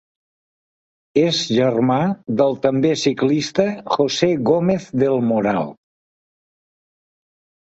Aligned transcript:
És 1.23 1.41
germà 1.57 1.97
del 2.39 2.57
també 2.65 2.93
ciclista 3.01 3.67
José 3.99 4.31
Gómez 4.49 4.89
del 5.05 5.23
Moral. 5.29 5.71